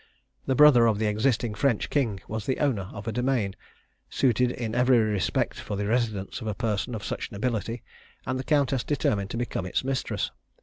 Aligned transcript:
The 0.47 0.55
brother 0.55 0.87
of 0.87 0.97
the 0.97 1.05
existing 1.05 1.53
French 1.53 1.91
king 1.91 2.21
was 2.27 2.47
the 2.47 2.59
owner 2.59 2.89
of 2.91 3.07
a 3.07 3.11
domain, 3.11 3.55
suited 4.09 4.49
in 4.49 4.73
every 4.73 4.97
respect 4.97 5.59
for 5.59 5.75
the 5.77 5.85
residence 5.85 6.41
of 6.41 6.47
a 6.47 6.55
person 6.55 6.95
of 6.95 7.03
such 7.05 7.31
nobility, 7.31 7.83
and 8.25 8.39
the 8.39 8.43
countess 8.43 8.83
determined 8.83 9.29
to 9.29 9.37
become 9.37 9.67
its 9.67 9.83
mistress. 9.83 10.31